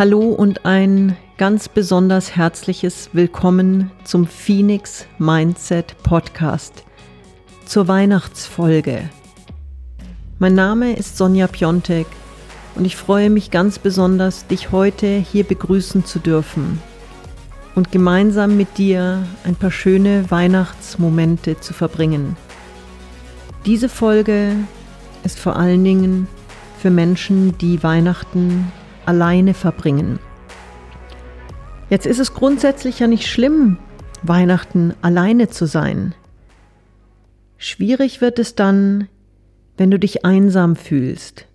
[0.00, 6.84] Hallo und ein ganz besonders herzliches Willkommen zum Phoenix Mindset Podcast,
[7.66, 9.10] zur Weihnachtsfolge.
[10.38, 12.06] Mein Name ist Sonja Piontek
[12.76, 16.80] und ich freue mich ganz besonders, dich heute hier begrüßen zu dürfen
[17.74, 22.38] und gemeinsam mit dir ein paar schöne Weihnachtsmomente zu verbringen.
[23.66, 24.52] Diese Folge
[25.24, 26.26] ist vor allen Dingen
[26.78, 28.72] für Menschen, die Weihnachten
[29.06, 30.18] alleine verbringen.
[31.88, 33.78] Jetzt ist es grundsätzlich ja nicht schlimm,
[34.22, 36.14] Weihnachten alleine zu sein.
[37.58, 39.08] Schwierig wird es dann,
[39.76, 41.46] wenn du dich einsam fühlst,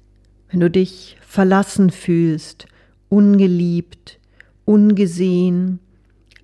[0.49, 2.68] wenn du dich verlassen fühlst,
[3.09, 4.20] ungeliebt,
[4.66, 5.80] ungesehen,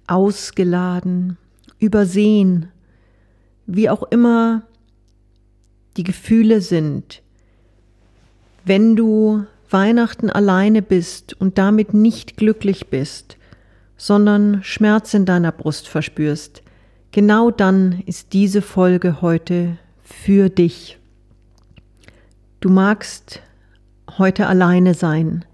[0.08, 1.38] ausgeladen,
[1.80, 2.70] übersehen,
[3.66, 4.64] wie auch immer
[5.98, 7.22] die Gefühle sind,
[8.64, 13.38] wenn du Weihnachten alleine bist und damit nicht glücklich bist,
[13.98, 16.64] sondern Schmerz in deiner Brust verspürst,
[17.12, 20.98] genau dann ist diese Folge heute für dich.
[22.60, 23.42] Du magst
[24.18, 25.46] heute alleine sein,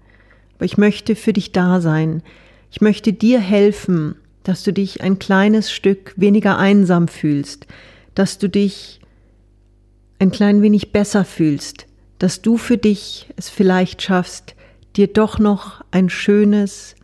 [0.56, 2.22] aber ich möchte für dich da sein.
[2.70, 7.66] Ich möchte dir helfen, dass du dich ein kleines Stück weniger einsam fühlst,
[8.14, 9.00] dass du dich
[10.18, 11.87] ein klein wenig besser fühlst,
[12.18, 14.54] dass du für dich es vielleicht schaffst,
[14.96, 16.96] dir doch noch ein schönes,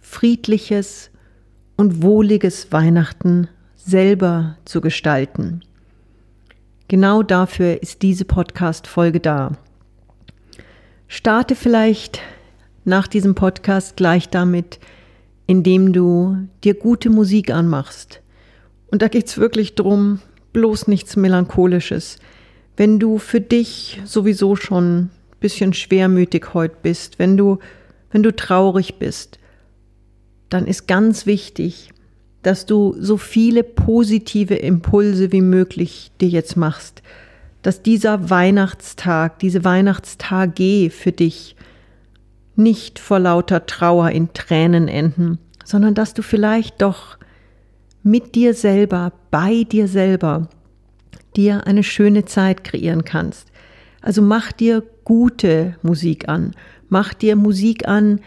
[0.00, 1.10] friedliches
[1.76, 5.62] und wohliges Weihnachten selber zu gestalten.
[6.88, 9.52] Genau dafür ist diese Podcast-Folge da.
[11.08, 12.20] Starte vielleicht
[12.84, 14.78] nach diesem Podcast gleich damit,
[15.46, 18.22] indem du dir gute Musik anmachst.
[18.90, 20.20] Und da geht's wirklich drum,
[20.52, 22.18] bloß nichts Melancholisches,
[22.76, 25.10] wenn du für dich sowieso schon ein
[25.40, 27.58] bisschen schwermütig heute bist, wenn du,
[28.10, 29.38] wenn du traurig bist,
[30.48, 31.90] dann ist ganz wichtig,
[32.42, 37.02] dass du so viele positive Impulse wie möglich dir jetzt machst,
[37.62, 41.56] dass dieser Weihnachtstag, diese Weihnachtstage für dich
[42.54, 47.18] nicht vor lauter Trauer in Tränen enden, sondern dass du vielleicht doch
[48.02, 50.48] mit dir selber, bei dir selber
[51.36, 53.48] dir eine schöne Zeit kreieren kannst.
[54.00, 56.52] Also mach dir gute Musik an.
[56.88, 58.20] Mach dir Musik an,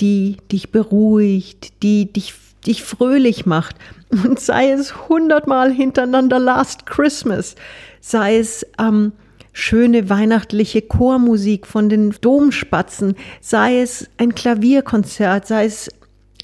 [0.00, 2.34] die dich beruhigt, die dich,
[2.66, 3.76] dich fröhlich macht.
[4.10, 7.54] Und sei es hundertmal hintereinander Last Christmas,
[8.00, 9.12] sei es ähm,
[9.52, 15.90] schöne weihnachtliche Chormusik von den Domspatzen, sei es ein Klavierkonzert, sei es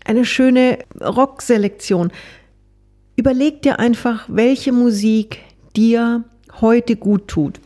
[0.05, 2.13] eine schöne Rockselektion.
[3.17, 5.39] Überleg dir einfach, welche Musik
[5.77, 6.25] dir
[6.61, 7.61] heute gut tut.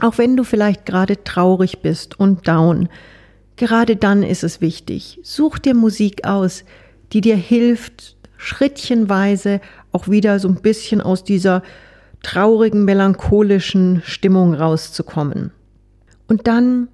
[0.00, 2.88] Auch wenn du vielleicht gerade traurig bist und down,
[3.56, 5.20] gerade dann ist es wichtig.
[5.22, 6.64] Such dir Musik aus,
[7.12, 9.60] die dir hilft, schrittchenweise
[9.92, 11.62] auch wieder so ein bisschen aus dieser
[12.22, 15.52] traurigen, melancholischen Stimmung rauszukommen.
[16.26, 16.88] Und dann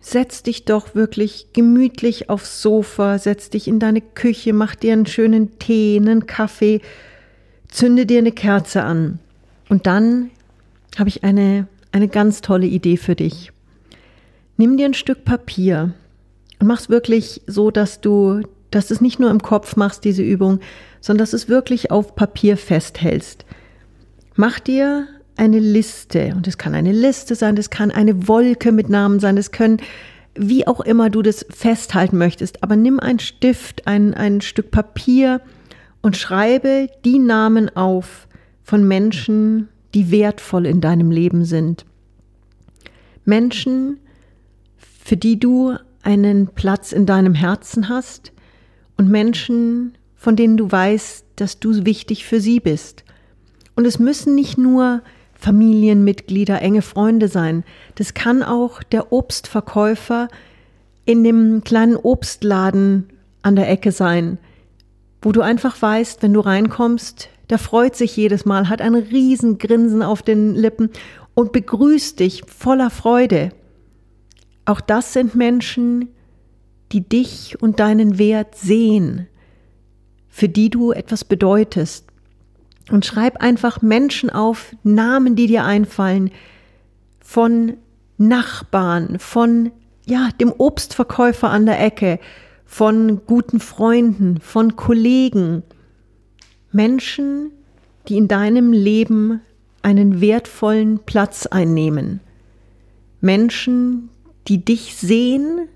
[0.00, 5.06] setz dich doch wirklich gemütlich aufs Sofa, setz dich in deine Küche, mach dir einen
[5.06, 6.80] schönen Tee, einen Kaffee,
[7.68, 9.20] zünde dir eine Kerze an
[9.72, 10.30] und dann
[10.98, 13.52] habe ich eine, eine ganz tolle Idee für dich.
[14.58, 15.94] Nimm dir ein Stück Papier
[16.60, 20.22] und mach es wirklich so, dass du, dass es nicht nur im Kopf machst, diese
[20.22, 20.60] Übung,
[21.00, 23.46] sondern dass es wirklich auf Papier festhältst.
[24.36, 28.90] Mach dir eine Liste und es kann eine Liste sein, es kann eine Wolke mit
[28.90, 29.78] Namen sein, es können
[30.34, 35.40] wie auch immer du das festhalten möchtest, aber nimm einen Stift, ein, ein Stück Papier
[36.02, 38.28] und schreibe die Namen auf,
[38.62, 41.84] von Menschen, die wertvoll in deinem Leben sind.
[43.24, 43.98] Menschen,
[44.76, 48.32] für die du einen Platz in deinem Herzen hast
[48.96, 53.04] und Menschen, von denen du weißt, dass du wichtig für sie bist.
[53.74, 55.02] Und es müssen nicht nur
[55.34, 57.64] Familienmitglieder, enge Freunde sein.
[57.96, 60.28] Das kann auch der Obstverkäufer
[61.04, 63.08] in dem kleinen Obstladen
[63.42, 64.38] an der Ecke sein,
[65.20, 70.02] wo du einfach weißt, wenn du reinkommst, der freut sich jedes Mal, hat ein Riesengrinsen
[70.02, 70.90] auf den Lippen
[71.34, 73.50] und begrüßt dich voller Freude.
[74.64, 76.08] Auch das sind Menschen,
[76.92, 79.26] die dich und deinen Wert sehen,
[80.28, 82.06] für die du etwas bedeutest.
[82.90, 86.30] Und schreib einfach Menschen auf, Namen, die dir einfallen,
[87.20, 87.74] von
[88.18, 89.72] Nachbarn, von
[90.04, 92.18] ja, dem Obstverkäufer an der Ecke,
[92.64, 95.62] von guten Freunden, von Kollegen,
[96.72, 97.50] Menschen,
[98.08, 99.40] die in deinem Leben
[99.82, 102.20] einen wertvollen Platz einnehmen.
[103.20, 104.08] Menschen,
[104.48, 105.68] die dich sehen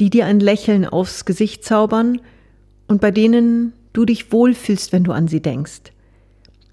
[0.00, 2.20] die dir ein Lächeln aufs Gesicht zaubern
[2.86, 5.92] und bei denen du dich wohlfühlst, wenn du an sie denkst.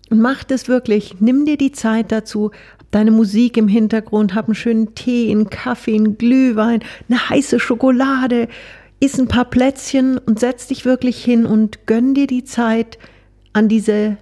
[0.10, 2.52] Und mach das wirklich, nimm dir die Zeit dazu,
[2.92, 8.50] deine Musik im Hintergrund, hab einen schönen Tee, einen Kaffee, einen Glühwein, eine heiße Schokolade,
[9.04, 12.98] iss ein paar Plätzchen und setz dich wirklich hin und gönn dir die Zeit,
[13.52, 14.18] an diese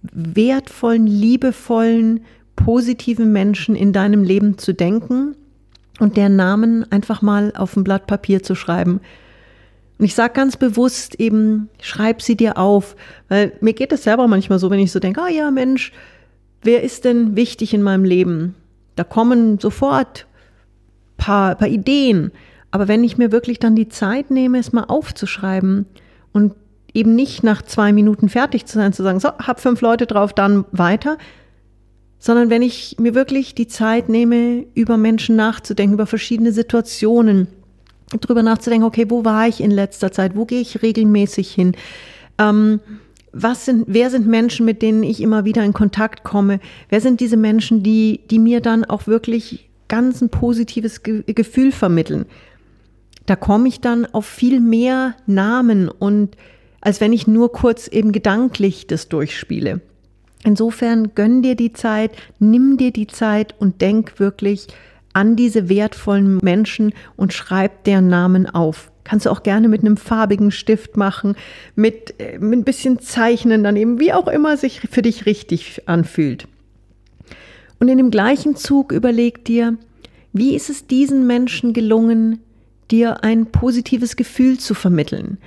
[0.00, 2.24] wertvollen, liebevollen,
[2.56, 5.36] positiven Menschen in deinem Leben zu denken
[6.00, 9.00] und deren Namen einfach mal auf ein Blatt Papier zu schreiben.
[9.98, 12.96] Und ich sage ganz bewusst eben, schreib sie dir auf,
[13.28, 15.92] weil mir geht es selber manchmal so, wenn ich so denke, ah oh ja Mensch,
[16.62, 18.54] wer ist denn wichtig in meinem Leben?
[18.96, 20.26] Da kommen sofort
[21.18, 22.32] paar, paar Ideen.
[22.74, 25.86] Aber wenn ich mir wirklich dann die Zeit nehme, es mal aufzuschreiben
[26.32, 26.54] und
[26.92, 30.32] eben nicht nach zwei Minuten fertig zu sein, zu sagen, so, hab fünf Leute drauf,
[30.32, 31.16] dann weiter,
[32.18, 37.46] sondern wenn ich mir wirklich die Zeit nehme, über Menschen nachzudenken, über verschiedene Situationen,
[38.20, 41.76] drüber nachzudenken, okay, wo war ich in letzter Zeit, wo gehe ich regelmäßig hin,
[42.38, 42.80] ähm,
[43.30, 46.58] was sind, wer sind Menschen, mit denen ich immer wieder in Kontakt komme?
[46.88, 51.70] Wer sind diese Menschen, die, die mir dann auch wirklich ganz ein positives Ge Gefühl
[51.70, 52.26] vermitteln?
[53.26, 56.36] Da komme ich dann auf viel mehr Namen und
[56.80, 59.80] als wenn ich nur kurz eben gedanklich das durchspiele.
[60.44, 64.66] Insofern gönn dir die Zeit, nimm dir die Zeit und denk wirklich
[65.14, 68.90] an diese wertvollen Menschen und schreib deren Namen auf.
[69.04, 71.36] Kannst du auch gerne mit einem farbigen Stift machen,
[71.74, 76.46] mit, äh, mit ein bisschen Zeichnen daneben, wie auch immer sich für dich richtig anfühlt.
[77.80, 79.76] Und in dem gleichen Zug überleg dir,
[80.32, 82.40] wie ist es diesen Menschen gelungen,
[82.90, 85.38] dir ein positives Gefühl zu vermitteln?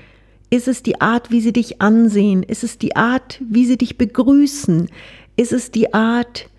[0.50, 2.44] Ist es die Art, wie sie dich ansehen?
[2.44, 4.90] Ist es die Art, wie sie dich begrüßen?
[5.36, 6.50] Ist es die Art,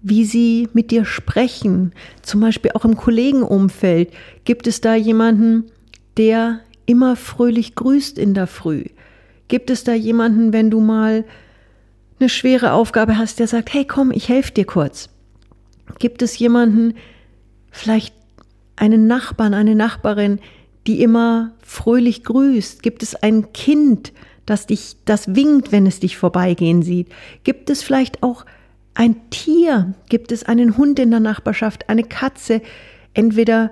[0.00, 1.92] wie sie mit dir sprechen?
[2.22, 4.12] Zum Beispiel auch im Kollegenumfeld.
[4.44, 5.64] Gibt es da jemanden,
[6.16, 8.84] der immer fröhlich grüßt in der Früh?
[9.48, 11.24] Gibt es da jemanden, wenn du mal
[12.20, 15.08] eine schwere Aufgabe hast, der sagt, hey komm, ich helfe dir kurz?
[15.98, 16.94] Gibt es jemanden,
[17.70, 18.14] vielleicht
[18.76, 20.38] einen Nachbarn, eine Nachbarin,
[20.86, 22.82] die immer fröhlich grüßt?
[22.82, 24.12] Gibt es ein Kind,
[24.46, 27.08] das dich, das winkt, wenn es dich vorbeigehen sieht?
[27.44, 28.44] Gibt es vielleicht auch
[28.94, 29.94] ein Tier?
[30.08, 32.60] Gibt es einen Hund in der Nachbarschaft, eine Katze?
[33.14, 33.70] Entweder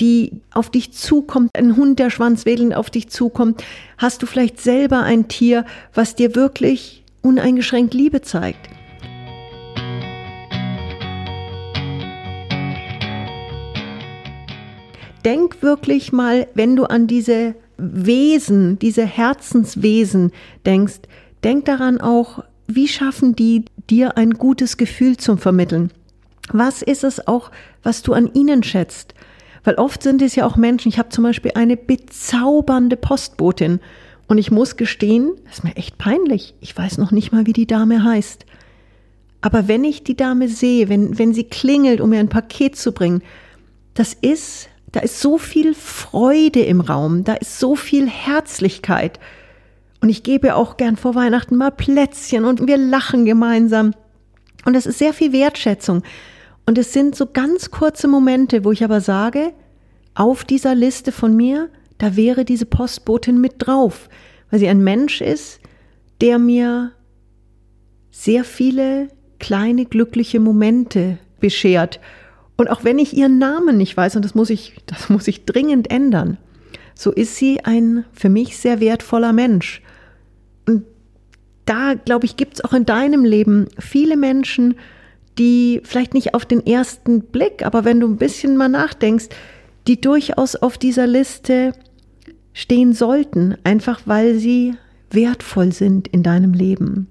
[0.00, 3.62] die auf dich zukommt, ein Hund, der schwanzwedelnd auf dich zukommt?
[3.98, 5.64] Hast du vielleicht selber ein Tier,
[5.94, 8.68] was dir wirklich uneingeschränkt Liebe zeigt?
[15.24, 20.32] Denk wirklich mal, wenn du an diese Wesen, diese Herzenswesen
[20.66, 21.00] denkst,
[21.42, 25.90] denk daran auch, wie schaffen die dir ein gutes Gefühl zum Vermitteln?
[26.52, 27.50] Was ist es auch,
[27.82, 29.14] was du an ihnen schätzt?
[29.64, 33.80] Weil oft sind es ja auch Menschen, ich habe zum Beispiel eine bezaubernde Postbotin
[34.26, 37.52] und ich muss gestehen, das ist mir echt peinlich, ich weiß noch nicht mal, wie
[37.52, 38.46] die Dame heißt.
[39.40, 42.92] Aber wenn ich die Dame sehe, wenn, wenn sie klingelt, um mir ein Paket zu
[42.92, 43.22] bringen,
[43.94, 49.18] das ist da ist so viel Freude im Raum, da ist so viel Herzlichkeit.
[50.00, 53.94] Und ich gebe auch gern vor Weihnachten mal Plätzchen und wir lachen gemeinsam.
[54.64, 56.02] Und es ist sehr viel Wertschätzung.
[56.66, 59.52] Und es sind so ganz kurze Momente, wo ich aber sage,
[60.14, 64.08] auf dieser Liste von mir, da wäre diese Postbotin mit drauf,
[64.50, 65.60] weil sie ein Mensch ist,
[66.20, 66.92] der mir
[68.10, 69.08] sehr viele
[69.38, 71.98] kleine glückliche Momente beschert
[72.56, 75.44] und auch wenn ich ihren Namen nicht weiß, und das muss ich, das muss ich
[75.44, 76.38] dringend ändern,
[76.94, 79.82] so ist sie ein für mich sehr wertvoller Mensch.
[80.66, 80.84] Und
[81.64, 84.76] da, glaube ich, gibt es auch in deinem Leben viele Menschen,
[85.38, 89.28] die vielleicht nicht auf den ersten Blick, aber wenn du ein bisschen mal nachdenkst,
[89.86, 91.72] die durchaus auf dieser Liste
[92.52, 94.74] stehen sollten, einfach weil sie
[95.10, 97.08] wertvoll sind in deinem Leben.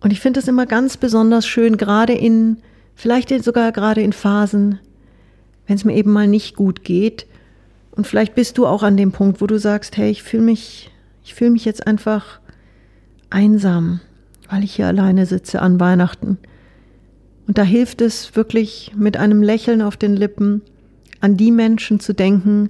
[0.00, 2.56] Und ich finde es immer ganz besonders schön, gerade in
[3.00, 4.78] Vielleicht sogar gerade in Phasen,
[5.66, 7.26] wenn es mir eben mal nicht gut geht.
[7.92, 10.90] Und vielleicht bist du auch an dem Punkt, wo du sagst, hey, ich fühle mich,
[11.24, 12.40] ich fühle mich jetzt einfach
[13.30, 14.00] einsam,
[14.50, 16.36] weil ich hier alleine sitze an Weihnachten.
[17.46, 20.60] Und da hilft es wirklich mit einem Lächeln auf den Lippen
[21.22, 22.68] an die Menschen zu denken,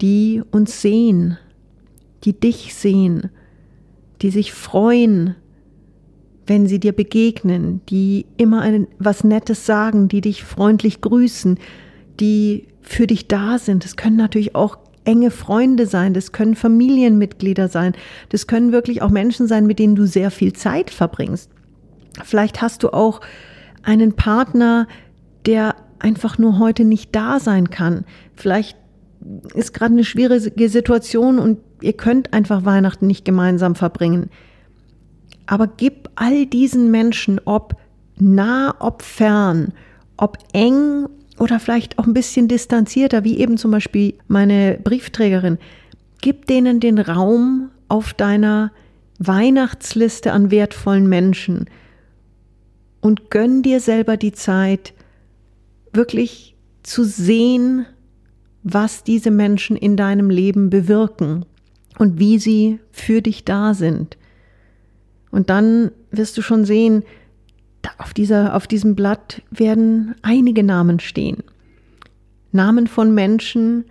[0.00, 1.36] die uns sehen,
[2.22, 3.28] die dich sehen,
[4.22, 5.34] die sich freuen,
[6.46, 11.58] wenn sie dir begegnen, die immer ein, was Nettes sagen, die dich freundlich grüßen,
[12.20, 13.84] die für dich da sind.
[13.84, 17.94] Das können natürlich auch enge Freunde sein, das können Familienmitglieder sein,
[18.30, 21.50] das können wirklich auch Menschen sein, mit denen du sehr viel Zeit verbringst.
[22.24, 23.20] Vielleicht hast du auch
[23.82, 24.88] einen Partner,
[25.46, 28.04] der einfach nur heute nicht da sein kann.
[28.34, 28.76] Vielleicht
[29.54, 34.30] ist gerade eine schwierige Situation und ihr könnt einfach Weihnachten nicht gemeinsam verbringen.
[35.46, 37.76] Aber gib all diesen Menschen, ob
[38.18, 39.72] nah, ob fern,
[40.16, 45.58] ob eng oder vielleicht auch ein bisschen distanzierter, wie eben zum Beispiel meine Briefträgerin,
[46.20, 48.72] gib denen den Raum auf deiner
[49.18, 51.66] Weihnachtsliste an wertvollen Menschen
[53.00, 54.92] und gönn dir selber die Zeit,
[55.92, 57.86] wirklich zu sehen,
[58.62, 61.44] was diese Menschen in deinem Leben bewirken
[61.98, 64.16] und wie sie für dich da sind.
[65.36, 67.02] Und dann wirst du schon sehen,
[67.98, 71.42] auf, dieser, auf diesem Blatt werden einige Namen stehen.
[72.52, 73.84] Namen von Menschen,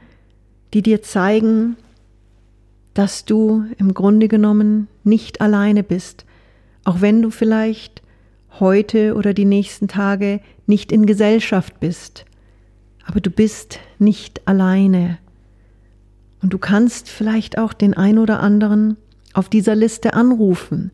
[0.74, 1.78] die dir zeigen,
[2.96, 6.26] dass du im Grunde genommen nicht alleine bist,
[6.84, 8.02] auch wenn du vielleicht
[8.60, 12.26] heute oder die nächsten Tage nicht in Gesellschaft bist,
[13.06, 15.20] aber du bist nicht alleine.
[16.42, 18.98] Und du kannst vielleicht auch den ein oder anderen
[19.34, 20.90] auf dieser Liste anrufen,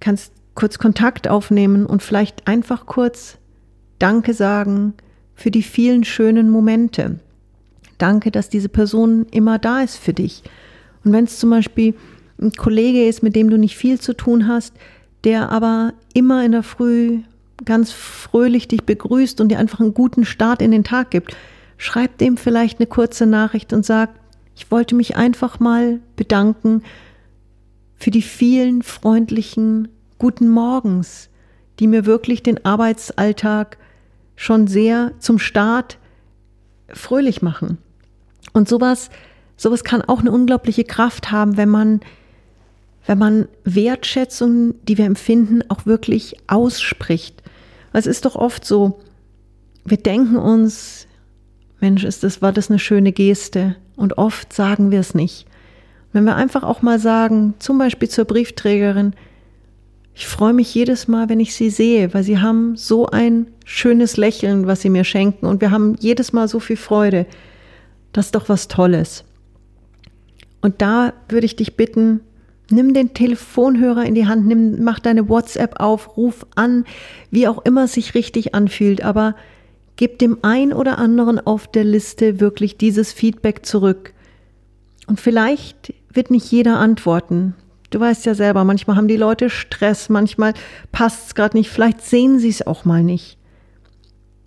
[0.00, 3.38] kannst kurz Kontakt aufnehmen und vielleicht einfach kurz
[3.98, 4.94] Danke sagen
[5.34, 7.20] für die vielen schönen Momente.
[7.98, 10.42] Danke, dass diese Person immer da ist für dich.
[11.04, 11.94] Und wenn es zum Beispiel
[12.40, 14.74] ein Kollege ist, mit dem du nicht viel zu tun hast,
[15.24, 17.20] der aber immer in der Früh
[17.64, 21.36] ganz fröhlich dich begrüßt und dir einfach einen guten Start in den Tag gibt,
[21.76, 24.10] schreib dem vielleicht eine kurze Nachricht und sag,
[24.56, 26.82] ich wollte mich einfach mal bedanken
[28.00, 29.88] für die vielen freundlichen
[30.18, 31.28] guten Morgens,
[31.78, 33.76] die mir wirklich den Arbeitsalltag
[34.36, 35.98] schon sehr zum Start
[36.88, 37.76] fröhlich machen.
[38.54, 39.10] Und sowas,
[39.56, 42.00] sowas kann auch eine unglaubliche Kraft haben, wenn man,
[43.06, 47.42] wenn man Wertschätzung, die wir empfinden, auch wirklich ausspricht.
[47.92, 49.00] Es ist doch oft so,
[49.84, 51.06] wir denken uns,
[51.80, 53.76] Mensch, ist das, war das eine schöne Geste?
[53.96, 55.46] Und oft sagen wir es nicht.
[56.12, 59.14] Wenn wir einfach auch mal sagen, zum Beispiel zur Briefträgerin,
[60.14, 64.16] ich freue mich jedes Mal, wenn ich sie sehe, weil sie haben so ein schönes
[64.16, 67.26] Lächeln, was sie mir schenken und wir haben jedes Mal so viel Freude.
[68.12, 69.24] Das ist doch was Tolles.
[70.60, 72.20] Und da würde ich dich bitten,
[72.70, 76.84] nimm den Telefonhörer in die Hand, nimm, mach deine WhatsApp auf, ruf an,
[77.30, 79.36] wie auch immer es sich richtig anfühlt, aber
[79.96, 84.12] gib dem ein oder anderen auf der Liste wirklich dieses Feedback zurück.
[85.06, 87.54] Und vielleicht wird nicht jeder antworten.
[87.90, 90.54] Du weißt ja selber, manchmal haben die Leute Stress, manchmal
[90.92, 93.36] passt es gerade nicht, vielleicht sehen sie es auch mal nicht.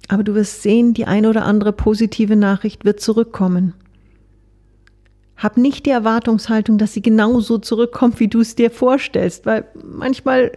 [0.07, 3.73] Aber du wirst sehen, die eine oder andere positive Nachricht wird zurückkommen.
[5.35, 10.51] Hab nicht die Erwartungshaltung, dass sie genauso zurückkommt, wie du es dir vorstellst, weil manchmal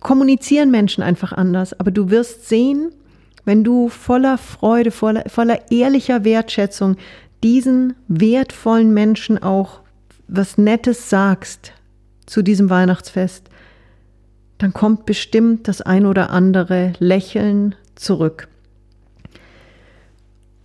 [0.00, 1.78] kommunizieren Menschen einfach anders.
[1.78, 2.92] Aber du wirst sehen,
[3.44, 6.96] wenn du voller Freude, voller, voller ehrlicher Wertschätzung
[7.42, 9.81] diesen wertvollen Menschen auch
[10.32, 11.72] was Nettes sagst
[12.26, 13.48] zu diesem Weihnachtsfest,
[14.58, 18.48] dann kommt bestimmt das ein oder andere Lächeln zurück.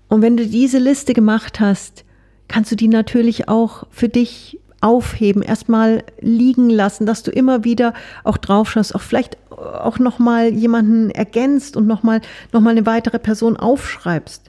[0.07, 2.05] Und wenn du diese Liste gemacht hast,
[2.47, 7.93] kannst du die natürlich auch für dich aufheben, erstmal liegen lassen, dass du immer wieder
[8.23, 12.21] auch drauf schaust, auch vielleicht auch nochmal jemanden ergänzt und nochmal
[12.53, 14.43] noch mal eine weitere Person aufschreibst.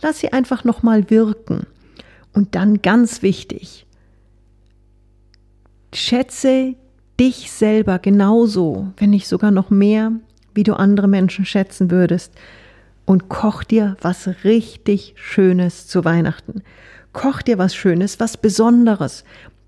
[0.00, 1.66] Lass sie einfach nochmal wirken.
[2.32, 3.86] Und dann ganz wichtig,
[5.92, 6.74] schätze
[7.18, 10.12] dich selber genauso, wenn nicht sogar noch mehr,
[10.54, 12.32] wie du andere Menschen schätzen würdest.
[13.04, 16.62] Und koch dir was richtig Schönes zu Weihnachten.
[17.12, 19.24] Koch dir was Schönes, was Besonderes.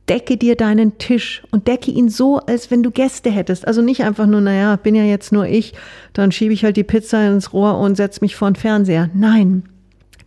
[0.08, 3.66] Decke dir deinen Tisch und decke ihn so, als wenn du Gäste hättest.
[3.66, 5.72] Also nicht einfach nur, naja, bin ja jetzt nur ich,
[6.12, 9.08] dann schiebe ich halt die Pizza ins Rohr und setze mich vor den Fernseher.
[9.14, 9.62] Nein,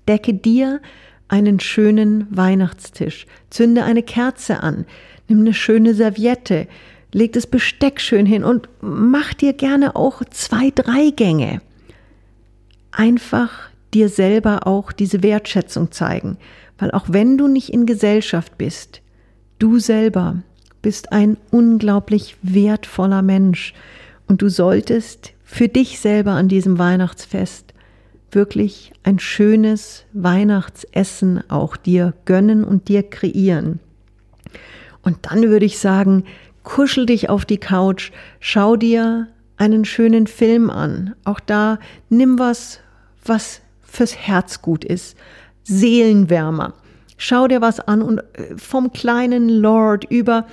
[0.08, 0.82] decke dir
[1.28, 3.28] einen schönen Weihnachtstisch.
[3.50, 4.86] Zünde eine Kerze an
[5.28, 6.68] nimm eine schöne Serviette,
[7.12, 11.62] leg das Besteck schön hin und mach dir gerne auch zwei, drei Gänge.
[12.92, 16.38] Einfach dir selber auch diese Wertschätzung zeigen,
[16.78, 19.02] weil auch wenn du nicht in Gesellschaft bist,
[19.60, 20.44] du selber
[20.82, 23.74] bist ein unglaublich wertvoller Mensch
[24.28, 27.74] und du solltest für dich selber an diesem Weihnachtsfest
[28.32, 33.80] wirklich ein schönes Weihnachtsessen auch dir gönnen und dir kreieren.
[35.04, 36.24] Und dann würde ich sagen,
[36.64, 41.16] kuschel dich auf die Couch, schau dir einen schönen Film an.
[41.26, 41.80] Auch da
[42.10, 42.80] nimm was,
[43.24, 45.18] was fürs Herz gut ist.
[45.64, 46.74] Seelenwärmer.
[47.18, 50.48] Schau dir was an und äh, vom kleinen Lord über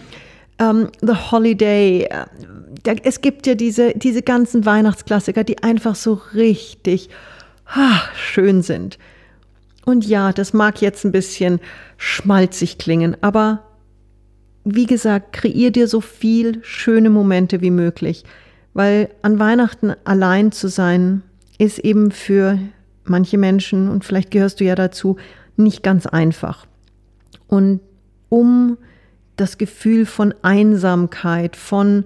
[0.58, 2.04] ähm, The Holiday.
[2.04, 7.08] Äh, es gibt ja diese, diese ganzen Weihnachtsklassiker, die einfach so richtig
[7.66, 8.98] ach, schön sind.
[9.84, 11.60] Und ja, das mag jetzt ein bisschen
[11.96, 13.64] schmalzig klingen, aber
[14.64, 18.24] wie gesagt, kreier dir so viel schöne Momente wie möglich,
[18.74, 21.22] weil an Weihnachten allein zu sein,
[21.58, 22.58] ist eben für
[23.04, 25.16] manche Menschen, und vielleicht gehörst du ja dazu,
[25.56, 26.66] nicht ganz einfach.
[27.48, 27.80] Und
[28.28, 28.78] um
[29.36, 32.04] das Gefühl von Einsamkeit, von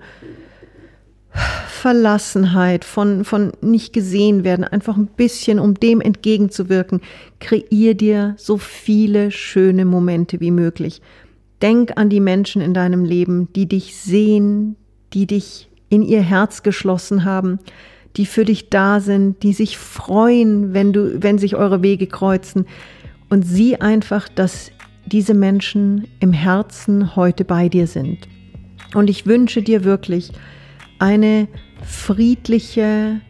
[1.69, 7.01] Verlassenheit, von, von nicht gesehen werden, einfach ein bisschen, um dem entgegenzuwirken,
[7.41, 11.03] kreier dir so viele schöne Momente wie möglich.
[11.65, 14.77] Denk an die Menschen in deinem Leben, die dich sehen,
[15.15, 17.59] die dich in ihr Herz geschlossen haben,
[18.19, 22.67] die für dich da sind, die sich freuen, wenn du, wenn sich eure Wege kreuzen.
[23.31, 24.73] Und sieh einfach, dass
[25.07, 28.29] diese Menschen im Herzen heute bei dir sind.
[28.95, 30.33] Und ich wünsche dir wirklich
[30.99, 31.49] eine
[31.83, 33.23] friedliche,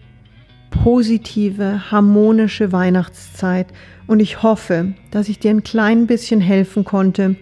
[0.71, 3.69] positive, harmonische Weihnachtszeit.
[4.09, 7.37] Und ich hoffe, dass ich dir ein klein bisschen helfen konnte,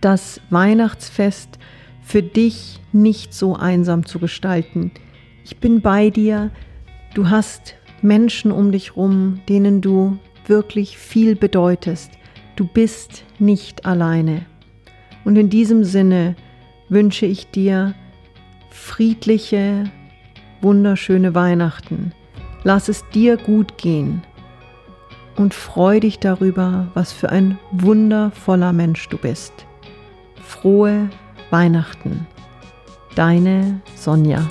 [0.00, 1.58] das Weihnachtsfest
[2.02, 4.92] für dich nicht so einsam zu gestalten.
[5.44, 6.50] Ich bin bei dir.
[7.14, 12.10] Du hast Menschen um dich rum, denen du wirklich viel bedeutest.
[12.56, 14.44] Du bist nicht alleine.
[15.24, 16.36] Und in diesem Sinne
[16.88, 17.94] wünsche ich dir
[18.70, 19.84] friedliche,
[20.60, 22.12] wunderschöne Weihnachten.
[22.64, 24.22] Lass es dir gut gehen
[25.36, 29.66] und freu dich darüber, was für ein wundervoller Mensch du bist.
[30.52, 31.08] Frohe
[31.50, 32.26] Weihnachten.
[33.14, 34.46] Deine Sonja.